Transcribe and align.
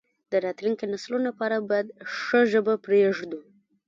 د 0.31 0.33
راتلونکو 0.45 0.83
نسلونو 0.93 1.25
لپاره 1.29 1.65
باید 1.69 1.87
ښه 2.15 2.39
ژبه 2.51 2.73
پریږدو. 2.85 3.39